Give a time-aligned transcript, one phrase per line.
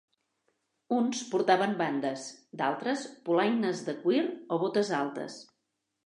[0.99, 2.23] Uns portaven bandes,
[2.61, 4.23] d'altres polaines de cuir
[4.55, 5.37] o botes altes.